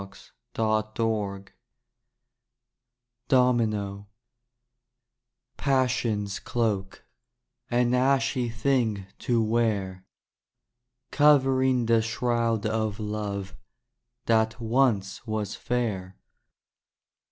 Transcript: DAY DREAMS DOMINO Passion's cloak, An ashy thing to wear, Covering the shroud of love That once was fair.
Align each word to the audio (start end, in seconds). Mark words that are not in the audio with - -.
DAY 0.55 0.81
DREAMS 0.95 1.51
DOMINO 3.29 4.07
Passion's 5.57 6.39
cloak, 6.39 7.05
An 7.69 7.93
ashy 7.93 8.49
thing 8.49 9.05
to 9.19 9.43
wear, 9.43 10.03
Covering 11.11 11.85
the 11.85 12.01
shroud 12.01 12.65
of 12.65 12.99
love 12.99 13.55
That 14.25 14.59
once 14.59 15.27
was 15.27 15.53
fair. 15.53 16.17